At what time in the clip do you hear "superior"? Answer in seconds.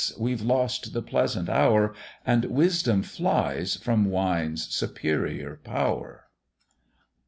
4.73-5.59